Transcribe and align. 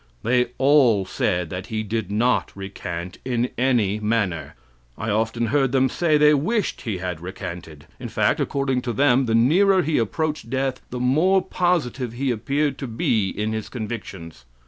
They 0.23 0.47
all 0.57 1.05
said 1.05 1.51
that 1.51 1.67
he 1.67 1.83
did 1.83 2.09
not 2.09 2.51
recant 2.55 3.19
in 3.23 3.51
any 3.55 3.99
manner. 3.99 4.55
I 4.97 5.11
often 5.11 5.45
heard 5.53 5.71
them 5.73 5.89
say 5.89 6.17
they 6.17 6.33
wished 6.33 6.81
he 6.81 6.97
had 6.97 7.21
recanted. 7.21 7.85
In 7.99 8.09
fact, 8.09 8.39
according 8.39 8.81
to 8.81 8.93
them, 8.93 9.27
the 9.27 9.35
nearer 9.35 9.83
he 9.83 9.99
approached 9.99 10.49
death 10.49 10.81
the 10.89 10.99
more 10.99 11.39
positive 11.39 12.13
he 12.13 12.31
appeared 12.31 12.79
to 12.79 12.87
be 12.87 13.29
in 13.29 13.53
his 13.53 13.69
convictions. 13.69 14.43